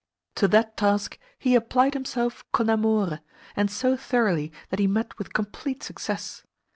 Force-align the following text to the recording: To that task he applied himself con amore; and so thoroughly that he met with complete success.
To 0.33 0.47
that 0.47 0.77
task 0.77 1.19
he 1.37 1.53
applied 1.53 1.93
himself 1.93 2.43
con 2.51 2.71
amore; 2.71 3.19
and 3.55 3.69
so 3.69 3.95
thoroughly 3.95 4.51
that 4.71 4.79
he 4.79 4.87
met 4.87 5.15
with 5.19 5.31
complete 5.31 5.83
success. 5.83 6.43